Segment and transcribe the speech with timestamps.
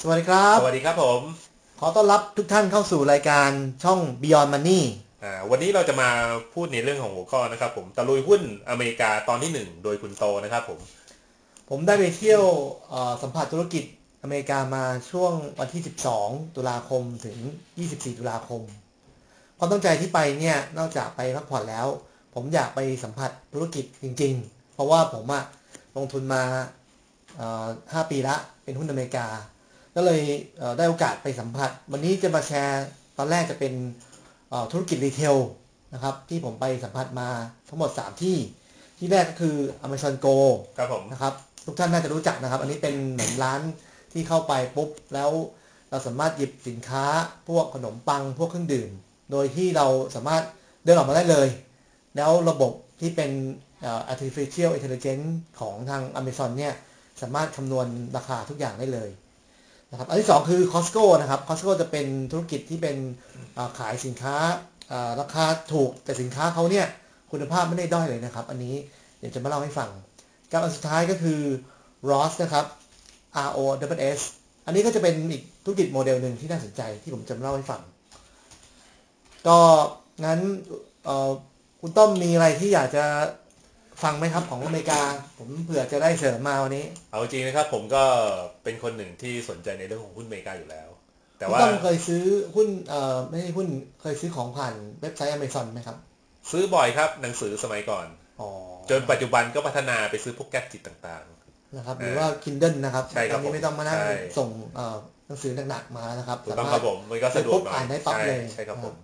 [0.00, 1.20] สวัสดีครับ สวัสดีครับผม
[1.80, 3.50] ขอต้อนรับทุกท่านเข้าสู่รายการ
[3.84, 4.80] ช่อง Beyond Money
[5.24, 6.08] อ่าวันนี้เราจะมา
[6.54, 10.78] พูดในเรื่องของหัวข้อนะครับ ผมตะลุยหุ้นอเมริกาตอนที่หนึ่งโดยคุณโตนะครับผม
[11.70, 12.42] ผมได้ไปเที่ยว
[12.90, 13.84] เอ่อสัมผัสธุรกิจ
[14.22, 15.82] อเมริกามาช่วงวันที่
[16.18, 17.38] 12 ตุลาคมถึง
[17.78, 18.62] 24 ตุลาคม
[19.58, 21.86] ความตั้งใจที่ไปเนี่ยนอกจากไปพักผ่อนแล้ว
[22.34, 25.44] ผมอยากไปสัมผัสธุรกิจจริง ๆ เพราะว่าผมอะ
[25.96, 26.42] ลงทุนมา
[27.36, 27.66] เอ่อ
[28.04, 29.26] 5ปีละเป็นหุ้นอเมริกา
[29.94, 30.22] ก็เลย
[30.58, 32.84] เอ่อได้โอกาสไปสัมผัส วันนี้จะมาแชร์
[33.18, 33.74] ตอนแรกจะเป็น
[34.50, 35.36] เอ่อธุรกิจรีเทล
[35.94, 37.28] นะครับที่ผมไปสัมผัสมา
[37.68, 38.36] ทั้งหมด 3 ที่
[38.98, 40.36] ที่แรกก็คือ Amazon Go
[40.78, 41.34] ครับผมนะครับ
[41.66, 43.60] ทุกท่านน่าจะรู้จักนะครับ อันนี้เป็นเหมือนร้าน
[44.12, 45.30] ที่เข้าไปปุ๊บ แล้ว
[45.90, 47.04] เราสามารถหยิบสินค้า
[47.48, 48.90] พวกขนมปังพวกเครื่องดื่ม
[49.30, 50.42] โดยที่เราสามารถ
[50.84, 51.48] เดินออกมาได้เลย
[52.16, 53.30] แล้วระบบที่เป็น
[53.82, 55.28] เอ่อ artificial intelligence
[55.60, 56.74] ของทาง Amazon เนี่ย
[57.22, 57.86] สามารถคำนวณ
[58.16, 59.10] ราคาทุกอย่างได้เลย
[59.94, 62.96] นะครับอันที่สองคือ Costco นะครับ Costco จะเป็นธุรกิจที่เป็น
[63.78, 64.36] ขายสินค้า
[65.20, 66.86] ราคาถูกแต่สินค้าเขาเนี่ย
[67.30, 68.74] คุณภาพไม่ได้ด้อยเลยนะครับ อันนี้
[69.18, 69.90] เดี๋ยวจะมาเล่าให้ฟัง
[70.52, 71.40] กับอันสุดท้ายก็คือ
[72.10, 72.64] Ross นะครับ
[73.46, 73.58] R O
[73.96, 74.20] W S
[74.66, 77.80] อันนี้ก็จะเป็นอีกธุรกิจโมเดลหนึ่งที่น่าสนใจที่ผมจะมาเล่าให้ฟัง
[79.46, 79.58] ก็
[80.24, 80.40] งั้น
[81.80, 83.04] คุณต้อมมีอะไรที่อยากจะ
[84.02, 85.00] ฟังไหมครับของอเมริกา
[85.38, 88.04] ผมเผื่อจะได้เสริมมาวันนี้ เอาจริงนะครับ ผมก็
[88.64, 90.88] เป็นคนหนึ่งที่สนใจในเรื่องของหุ้นอเมริกาอยู่แล้ว
[91.38, 92.22] แต่คุณว่าต้อมเคยซื้อ
[92.54, 93.68] หุ้นเอ่อไม่ใช่หุ้น
[94.02, 95.96] เคยซื้อของผ่านเว็บไซต์ Amazon ไหมครับ
[96.50, 98.06] ซื้อบ่อยครับ หนังสือสมัยก่อน
[98.40, 98.50] อ๋อ
[98.90, 101.24] จนปัจจุบันก็พัฒนาไปซื้อพวกแก๊จิตต่าง
[101.76, 104.96] นะครับหรือว่า Kindle นะครับใช่ครับตอนนี้ไม่ต้องมานั่งใช่ส่งเอ่อ
[105.28, 108.94] หนังสือหนักๆมานะครับๆถูกต้องครับผมมันก็สะดวกหน่อยอ่านได้ปั๊บใช่เลยใช่ครับผม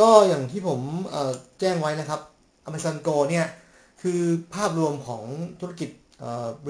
[0.00, 2.20] ก็อย่างที่ผมเอ่อแจ้งไว้นะครับ
[2.68, 3.46] Amazon Go เนี่ย
[4.04, 4.22] คือ
[4.54, 5.24] ภาพรวมของ
[5.60, 5.90] ธุรกิจ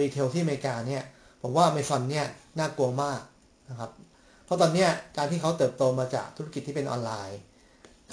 [0.01, 1.03] retail ที่อเมริกาเนี่ย
[1.43, 2.27] ผมว่า Amazon เนี่ย
[2.59, 3.21] น่ากลัวมาก
[3.71, 3.91] นะครับ
[4.45, 7.39] เพราะตอนนี้การที่เขาเติบโตมาจากธุรกิจที่เป็นออนไลน์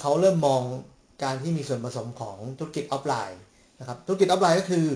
[0.00, 0.62] เขาเริ่มมอง
[1.24, 3.42] การที่มีส่วนผสมของธุรกิจออฟไลน์
[3.80, 4.86] นะครับธุรกิจออฟไลน์ก็คือ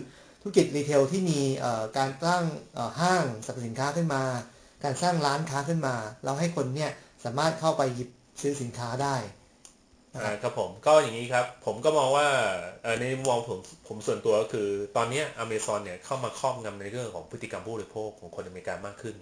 [0.42, 1.40] ธุรกิจ retail ที่มี
[1.96, 2.44] การตั้ง
[3.00, 4.22] ห้างสรรพสินค้าขึ้นมา
[4.84, 6.90] การสร้างร้านค้าขึ้นมา แล้วให้คนเนี่ย
[7.24, 8.08] สามารถเข้าไปหยิบ
[8.40, 9.16] ซื้อสินค้าได้
[10.20, 12.28] อ่าครับผมก็อย่างนี้ครับ ผมก็มองว่า
[12.82, 19.16] เอ่อในมุมมองผมผมส่วนตัวก็คือ ตอนเนี้อเมซอนเนี่ยเข้ามาครอบงำในเรื่องของพฤติกรรมผู้บริโภคของคนอเมริกันมากขึ้น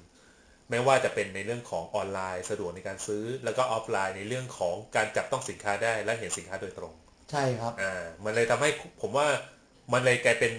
[0.71, 6.93] ไม่ว่าจะเป็นในเรื่องของออนไลน์ สะดวกในการซื้อ แล้วก็ออฟไลน์ในเรื่องของการจับต้องสินค้าได้และเห็นสินค้าโดยตรง
[7.31, 7.93] ใช่ครับอ่า
[8.25, 9.27] มันเลยทำให้ผมว่า
[9.93, 10.53] มันเลยกลายเป็น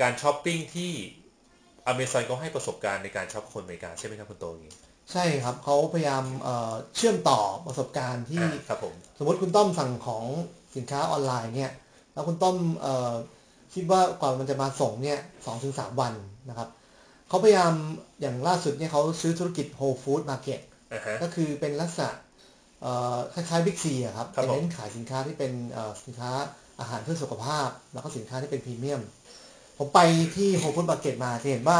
[0.00, 0.92] การช้อปปิ้งที่
[1.86, 4.74] อเมซอนก็ให้ประสบการณ์ในการช้อปคนอเมริกาใช่ไหมครับคุณโตอย่างนี้
[5.12, 10.24] ใช่ครับเขาพยายามเอ่อเชื่อมต่อประสบการณ์ที่อ่าครับผมสมมติคุณต้อมสั่งของ
[10.76, 11.72] สินค้าออนไลน์เนี่ย
[12.12, 13.12] แล้วคุณต้อมเอ่อ
[13.74, 16.12] คิดว่ากว่ามันจะมาส่งเนี่ยสองถึงสามวัน
[16.48, 16.68] นะครับ
[17.28, 17.74] เขาพยายาม
[18.20, 20.60] อย่างล่าสุดเนี่ยเขาซื้อธุรกิจ Whole Food Market
[20.92, 22.08] อ่าฮะก็คือเป็นลักษณะ
[22.82, 26.30] เอ่อคล้ายๆบิ๊กซีอะครับครับแต่ผมเน้นขายสินค้าที่เป็นเอ่อสินค้า
[26.80, 29.02] อาหารเพื่อสุขภาพ แล้วก็สินค้าที่เป็นพรีเมียม
[29.78, 30.00] ผมไป
[30.36, 31.78] ที่ Whole Food Market มาจะเห็นว่า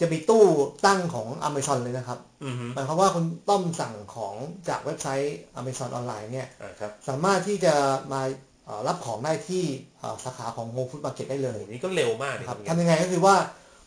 [0.00, 0.44] จะมีตู้
[0.86, 4.34] ตั้งของ Amazon เลยนะครับอือฮึหมายความว่าคุณต้อมสั่งของ
[4.68, 7.74] จากเว็บไซต์ Amazon ออนไลน์เนี่ยอ่าครับสามารถที่จะ
[8.12, 8.22] มา
[8.64, 9.64] เอ่อรับของได้ที่
[10.00, 13.36] เอ่อสาขาของ Whole Food Market ได้เลยโอ้นี่ก็เร็วมากเลยนะคครัรับบทำยังไงก็คือว่า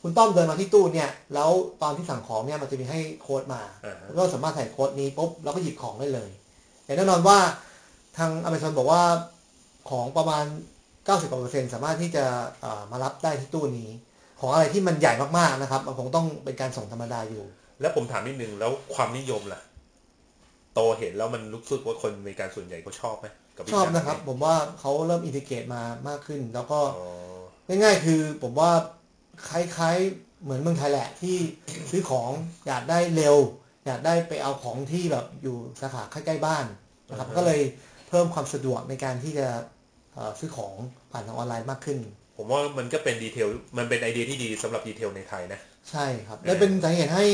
[0.02, 1.50] คุณต้อมเดินมาที่ตู้เนี่ย แล้ว
[1.82, 6.30] ตอนที่สั่งของเนี่ยมันจะมีให้โค้ดมาอ่าฮะแล้วก็สามารถใส่โค้ดนี้ปุ๊บแล้วก็หยิบของได้เลย
[6.86, 7.38] แต่แน่นอนว่า
[8.18, 9.04] ทาง Amazon บอกว่า
[9.90, 10.46] ของประมาณ
[11.10, 12.26] 90%สามารถที่จะ
[12.62, 13.90] เอ่อมารับได้ที่ตู้นี้
[14.40, 17.44] ของอะไรที่มันใหญ่มากๆนะครับ มันคงต้องเป็นการส่งธรรมดาอยู่
[17.82, 19.62] แล้วผมถามนิดนึงแล้วความนิยมล่ะ
[20.74, 27.04] โตเห็นแล้วมันรู้สึกว่าคนอเมริกันส่วนใหญ่เขาชอบไหมกับวิชอบธีนะครับ ผมว่าเขาเริ่มอินทิเกรตมามากขึ้น แล้วก็อ๋
[27.74, 28.72] อง่ายๆคือผมว่า
[29.50, 31.38] คล้ายๆเหมือนเมืองไทยแหละที่
[31.92, 32.30] ซื้อของ
[32.68, 33.38] อยากได้เร็ว
[33.86, 36.66] อยากได้ไปเอาของที่แบบอยู่สาขาใกล้ๆบ้าน
[37.10, 37.62] นะครับ ก็เลย
[38.10, 39.48] เพิ่มความสะดวกในการที่จะ
[40.14, 40.74] เอ่อซื้อของ
[41.12, 42.00] ผ่านทางออนไลน์มากขึ้น
[42.42, 45.60] ผมว่ามันก็เป็นดีเทลมันเป็นไอเดียที่ดีสำหรับดีเทลในไทยนะ
[45.92, 47.26] ใช่ครับ และเป็นสาเหตุให้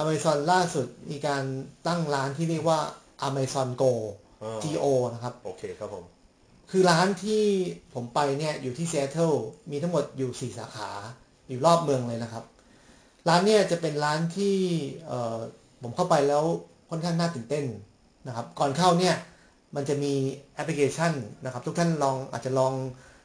[0.00, 1.44] Amazon ล่าสุดมีการ
[1.86, 2.80] ตั้งร้านที่เรียกว่า
[3.28, 3.92] Amazon Go
[4.42, 6.04] อ๋อ Go นะครับ โอเคครับผม
[6.70, 7.42] คือร้านที่
[7.94, 9.36] ผมไปเนี่ยอยู่ที่ Seattle
[9.70, 10.90] มีทั้งหมดอยู่ 4 สาขา
[11.48, 12.44] อยู่รอบเมืองเลยนะครับ
[13.28, 14.56] ร้านเนี่ยจะเป็นร้านที่
[15.06, 15.38] เอ่อ
[15.82, 16.44] ผมเข้าไปแล้ว
[16.90, 17.64] ค่อนข้างน่าตื่นเต้น
[18.26, 19.14] นะครับ ก่อนเข้าเนี่ย
[19.74, 20.12] มันจะมี
[20.54, 21.12] แอปพลิเคชัน
[21.44, 22.74] นะครับ ทุกท่านลองอาจจะลอง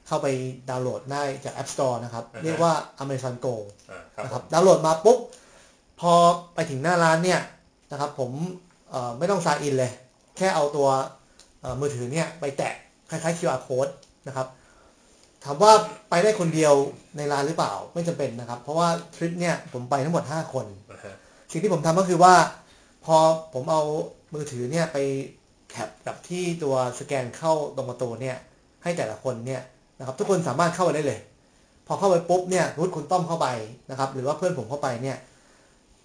[0.08, 0.28] เข้าไป
[0.70, 2.74] ดาวน์โหลดได้จาก App Store นะครับอ่าฮะเรียกว่า
[3.04, 3.56] Amazon Go
[3.92, 5.20] อ่าครับนะผครับมดาวน์โหลดมาปุ๊บ
[6.00, 6.14] พอ
[6.56, 7.42] ไปถึงหน้าร้านเนี่ย
[7.92, 8.32] นะครับผม
[8.92, 9.92] เอ่อไม่ต้องซายอินเลย
[10.38, 10.88] แค่เอาตัว
[11.62, 12.74] เอ่อมือถือเนี่ยไปแตะ
[13.10, 13.92] คล้ายๆ QR code
[14.28, 14.48] นะครับ
[15.44, 15.74] ถามว่า
[16.10, 16.74] ไปได้คนเดียว
[17.18, 21.16] ในร้านหรือเปล่าไม่จำเป็นนะครับ เพราะว่าทริปเนี่ยผมไปทั้งหมด 5 คนอ่าฮะ
[21.52, 22.34] สิ่งที่ผมทำก็คือว่า
[23.06, 23.18] พอ
[23.54, 23.82] ผมเอา
[24.34, 24.98] มือถือเนี่ยไป
[25.70, 28.38] แคปกับที่ตัวสแกนเข้าตรงประตูเนี่ย
[28.84, 29.62] ให้แต่ละคนเนี่ย
[30.00, 31.20] นะครับทุกคนสามารถเข้าไปได้เลย
[31.88, 33.48] พอเข้าไปปุ๊บเนี่ยรุดคุณต้อมเข้าไป
[33.90, 35.18] นะครับ หรือว่าเพื่อนผมเข้าไปเนี่ย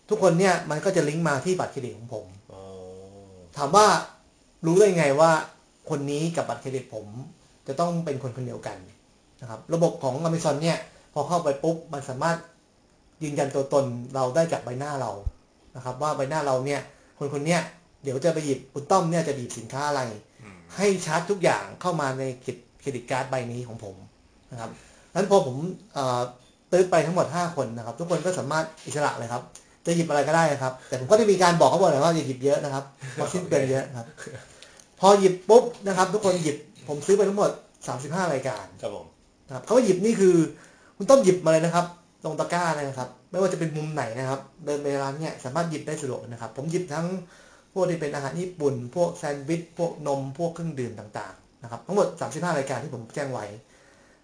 [0.08, 2.62] ทุกคนเนี่ยมันก็จะลิงก์มาที่บัตรเครดิตของผมอ๋อ
[3.56, 3.86] ถามว่า
[4.66, 5.30] รู้ได้ไงว่า
[5.90, 7.06] คนนี้กับบัตรเครดิตผม
[7.66, 8.78] จะต้องเป็นคนคนเดียวกัน
[9.40, 10.78] นะครับ ระบบของ Amazon เนี่ย
[11.14, 12.38] พอเข้าไปปุ๊บมันสามารถ
[13.22, 13.84] ยืนยันตัวตน
[14.14, 15.12] เราได้จากใบหน้าเรา
[15.76, 16.80] นะครับ ว่าใบหน้าเราเนี่ย
[17.18, 17.60] คนคนเนี้ย
[18.02, 20.02] เดี๋ยวจะไปหยิบคุณต้อมเนี่ยจะหยิบสินค้าอะไร
[20.42, 22.24] อืมให้ชาร์จทุกอย่างเข้ามาใน
[22.80, 23.96] เครดิตการ์ดใบนี้ของผม
[24.52, 24.70] นะครับ
[25.14, 25.56] นั้นพอผม
[25.94, 26.20] เอ่อ
[26.72, 29.42] ตื้อไปทั้งหมด 5 คนนะครับ ทุกคนก็สามารถอิสระเลยครับ
[29.86, 34.06] จะหยิบอะไรก็ได้ครับ แต่ผมก็ได้มีการบอกเขาบอกเลยว่าอย่าหยิบเยอะนะครับเพราะสิ้นเปลืองเยอะครับ
[35.00, 36.56] พอหยิบปุ๊บนะครับ ทุกคนหยิบ
[36.88, 37.50] ผมซื้อไปทั้งหมด
[37.92, 39.06] 35 รายการครับผม
[39.46, 40.34] นะครับเขาว่าหยิบนี่คือ
[40.96, 41.86] คุณต้องหยิบมาเลยนะครับ
[42.24, 47.06] ตรงตะกร้าเลยนะครับ ไม่ว่าจะเป็นมุมไหนนะครับ เดินไปร้านเนี่ยสามารถหยิบได้สะดวกนะครับ ผมหยิบทั้ง
[47.72, 53.46] พวกที่เป็นอาหารญี่ปุ่น พวกแซนด์วิชพวกนมพวกเครื่องดื่มต่างๆ นะครับทั้งหมด 35 รายการที่ผมแจ้งไว้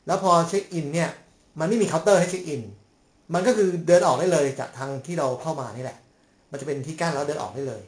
[0.06, 1.10] แล้วพอเช็คอินเนี่ย
[1.58, 2.62] มันไม่มีเคาน์เตอร์ให้เช็คอิน
[3.34, 5.98] มันก็คือเดินออกได้เลยจากทางที่เราเข้ามานี่แหละ
[6.50, 7.82] มันจะเป็นที่กั้นแล้วเดินออกได้เลย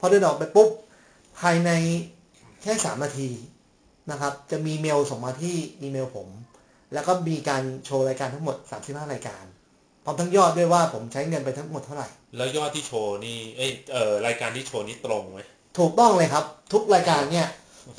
[0.00, 0.68] พอเดินออกไปปุ๊บ
[1.40, 1.70] ภายใน
[2.62, 3.30] แค่สามนาที
[4.10, 6.28] นะครับ จะมีเมลส่งมาที่อีเมลผม
[6.92, 9.44] แล้วก็มีการโชว์รายการทั้งหมด 35 รายการ
[10.04, 15.40] พร้อมทั้งยอดด้วยว่าผมใช้เงินไปทั้งหมดเท่าไหร่ แล้วยอดที่โชว์นี่ เอ้ยเอ่อรายการที่โชว์นี่ตรงไหม
[15.78, 17.46] ถูกต้องเลยครับ ทุกรายการเนี่ย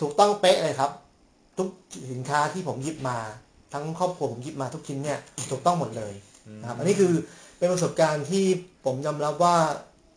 [0.01, 0.91] ถูกต้องเป๊ะเลยครับ
[1.57, 1.69] ทุก
[2.11, 3.17] สินค้าที่ผมหยิบมา
[3.73, 5.19] ทั้งครอบครัวผมหยิบมาทุกชิ้นเนี่ย
[5.51, 6.13] ถูกต้องหมดเลย
[6.61, 7.13] นะครับอันนี้คือ
[7.57, 8.45] เป็นประสบการณ์ที่
[8.85, 9.57] ผมยอมรับว่า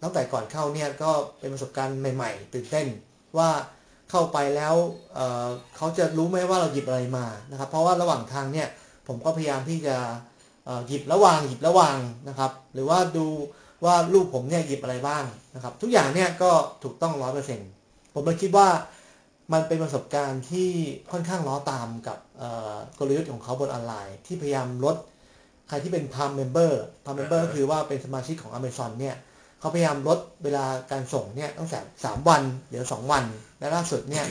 [0.02, 2.86] ตั้งแต่ก่อนเข้าเนี่ยก็เป็นประสบการณ์ใหม่ ๆ ตื่นเต้น
[3.38, 3.50] ว่า
[4.10, 4.74] เข้าไปแล้ว
[5.14, 5.46] เอ่อ
[5.76, 8.68] เขาจะรู้ไหมว่าเราหยิบอะไรมานะครับ เพราะว่าระหว่างทางเนี่ย
[9.08, 9.96] ผมก็พยายามที่จะ
[10.64, 11.98] เอ่อหยิบระหว่างหยิบระหว่าง
[12.28, 13.26] นะครับ หรือว่าดู
[13.84, 15.24] ว่าลูกผมเนี่ยหยิบอะไรบ้าง
[15.54, 16.50] นะครับ ทุกอย่างเนี่ยก็
[16.82, 17.68] ถูกต้องร้อยเปอร์เซ็นต์
[18.14, 18.68] ผมเลยคิดว่า
[19.52, 20.70] มันเป็นประสบการณ์ที่
[21.12, 24.96] ค่อนข้างล้อตามกับเอ่อกลยุทธ์ของเขาบนออนไลน์ ที่พยายามลด
[25.68, 29.16] ใครที่เป็น Prime member Prime member อ่าฮะคือว่าเป็นสมาชิกของ Amazon เนี่ย
[29.60, 33.24] เขาพยายามลดเวลาการส่งเนี่ยตั้งแต่สามวันเหลือสองวัน
[33.58, 34.26] และล่าสุดเนี่ย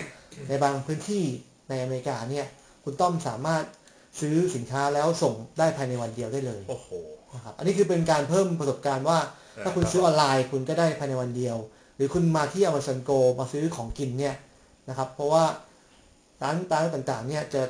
[0.50, 1.24] ในบางพื้นที่
[1.70, 2.46] ในอเมริกาเนี่ย
[2.84, 3.64] คุณต้อมสามารถ
[4.20, 6.90] ซื้อสินค้าแล้วส่งได้ภายในวันเดียวได้เลยโอ้โห
[7.34, 9.18] นะครับอันนี้คือเป็นการเพิ่มประสบการณ์ว่า
[9.64, 11.58] ถ้าคุณซื้อออนไลน์คุณก็ได้ภายในวันเดียว
[11.96, 14.36] หรือคุณมาที่ Amazon Go มาซื้อของกินเนี่ย
[14.92, 15.44] นะครับ เพราะว่า
[16.44, 17.62] ร้านร้านต่างๆเนี่ยจะ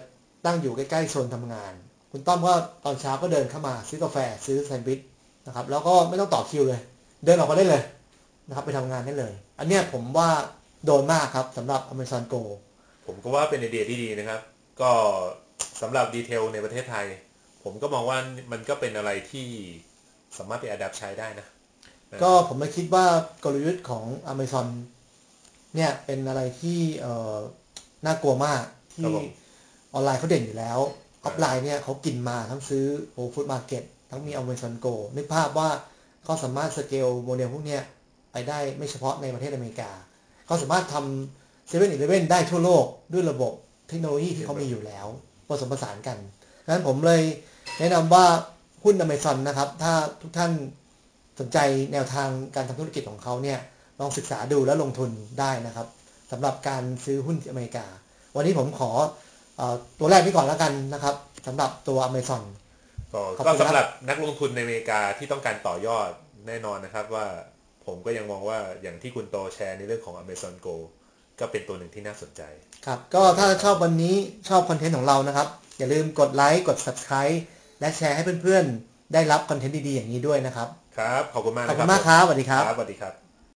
[0.45, 1.73] ตั้งอยู่ใกล้ๆโซนทำงาน
[2.12, 2.53] คุณต้อมก็
[2.85, 5.00] ตอนเช้าก็เดินเข้ามาซื้อกาแฟซื้อแซนด์วิช
[5.47, 6.81] นะครับ แล้วก็ไม่ต้องต่อคิวเลย
[7.25, 7.83] เดินออกมาได้เลย
[8.47, 10.29] นะครับ ไปทำงานได้เลย อันเนี้ยผมว่า
[10.85, 12.41] โดนมากครับสำหรับ Amazon Go
[13.06, 14.41] ผมก็ว่าเป็นไอเดียที่ดีนะครับ
[14.81, 14.91] ก็
[15.81, 17.06] สำหรับ retail ในประเทศไทย
[17.63, 18.18] ผมก็มองว่า
[18.51, 19.47] มันก็เป็นอะไรที่
[20.38, 21.47] สามารถไป adapt ใช้ได้นะ
[22.23, 23.06] ก็ผมเลยคิดว่า
[23.44, 24.68] กลยุทธ์ของ Amazon
[25.75, 27.35] เนี่ยเป็นอะไรที่เอ่อ
[28.06, 28.63] น่ากลัวมาก
[29.03, 29.27] ครัที่บผม
[29.94, 30.79] ออนไลน์เขาเด่นอยู่แล้ว
[31.23, 35.69] ออฟไลน์เนี่ยเขากินมาทั้งซื้อ Whole Foods Market ทั้งมี Amazon Go นึกภาพว่า
[36.23, 37.83] เขาสามารถสเกลโมเดลพวกเนี้ย
[38.31, 39.91] ไปได้ไม่เฉพาะในประเทศอเมริกา
[40.45, 43.53] เขาสามารถทำเซเว่นอีเลเว่นได้ทั่วโลกด้วยระบบ
[43.89, 45.07] เทคโนโลยีที่เขามีอยู่แล้ว
[45.47, 46.18] ผสมผสานกัน
[46.63, 47.21] ดังนั้นผมเลย
[47.79, 48.25] แนะนำว่า
[48.83, 50.51] หุ้น Amazon นะครับ ถ้าทุกท่าน
[51.39, 51.57] สนใจ
[51.94, 53.59] แนวทางการทำธุรกิจของเขาเนี่ย
[54.01, 55.09] ลองศึกษาดูแล้วลงทุน
[55.40, 55.87] ได้นะครับ
[56.31, 57.85] สำหรับการซื้อหุ้นที่อเมริกา
[58.35, 58.92] วันนี้ผมขอ
[59.57, 61.16] เออตัวแรกนี้ก่อนแล้วกันนะครับ
[61.47, 62.44] สำหรับตัว Amazon
[63.14, 66.09] ก็ขอบก็คุณครับสำหรับนักลงทุนในอเมริกาที่ต้องการต่อยอด
[66.47, 67.25] แน่นอนนะครับว่า
[67.85, 70.75] ผมก็ยังมองว่าอย่างที่คุณโตแชร์ในเรื่องของ Amazon Go
[71.40, 72.42] ก็เป็นตัวหนึ่งที่น่าสนใจ
[72.85, 74.16] ครับ ก็ถ้าชอบวันนี้
[74.49, 75.47] ชอบคอนเทนต์ของเรานะครับ
[75.78, 77.37] อย่าลืมกดไลค์กด Subscribe
[77.80, 83.31] และแชร์ให้เพื่อนๆ ได้รับคอนเทนต์ดีๆ อย่างนี้ด้วยนะครับ ครับ ขอบคุณมากขอบนะคุณมากครับสวัสดีครับครับสวัสดีครับ